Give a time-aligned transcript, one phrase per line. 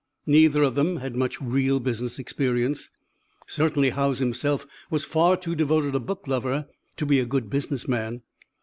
[0.25, 2.89] Neither of them had much real business experience.
[3.45, 7.87] Certainly Howes himself was far too devoted a book lover to be a good business
[7.87, 8.23] man!